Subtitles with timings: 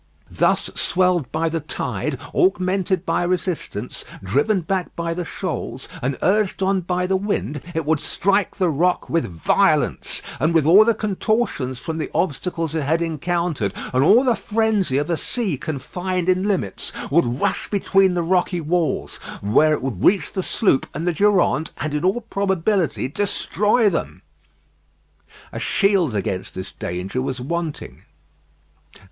[0.31, 6.63] Thus swelled by the tide, augmented by resistance, driven back by the shoals, and urged
[6.63, 10.95] on by the wind, it would strike the rock with violence, and with all the
[10.95, 16.27] contortions from the obstacles it had encountered, and all the frenzy of a sea confined
[16.29, 21.05] in limits, would rush between the rocky walls, where it would reach the sloop and
[21.05, 24.23] the Durande, and, in all probability, destroy them.
[25.51, 28.01] A shield against this danger was wanting.